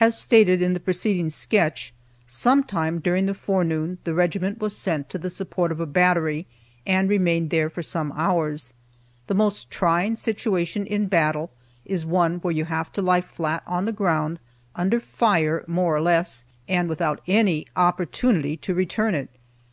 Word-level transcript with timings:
As 0.00 0.18
stated 0.20 0.60
in 0.60 0.72
the 0.72 0.80
preceding 0.80 1.30
sketch, 1.30 1.94
sometime 2.26 2.98
during 2.98 3.26
the 3.26 3.32
forenoon 3.32 3.98
the 4.02 4.12
regiment 4.12 4.58
was 4.58 4.76
sent 4.76 5.08
to 5.10 5.18
the 5.18 5.30
support 5.30 5.70
of 5.70 5.78
a 5.78 5.86
battery, 5.86 6.48
and 6.84 7.08
remained 7.08 7.50
there 7.50 7.70
for 7.70 7.80
some 7.80 8.12
hours. 8.16 8.72
The 9.28 9.36
most 9.36 9.70
trying 9.70 10.16
situation 10.16 10.84
in 10.84 11.06
battle 11.06 11.52
is 11.84 12.04
one 12.04 12.38
where 12.40 12.50
you 12.54 12.64
have 12.64 12.92
to 12.94 13.02
lie 13.02 13.20
flat 13.20 13.62
on 13.68 13.84
the 13.84 13.92
ground, 13.92 14.40
under 14.74 14.98
fire 14.98 15.62
more 15.68 15.94
or 15.94 16.00
less, 16.02 16.44
and 16.66 16.88
without 16.88 17.20
any 17.28 17.68
opportunity 17.76 18.56
to 18.56 18.74
return 18.74 19.14
it. 19.14 19.30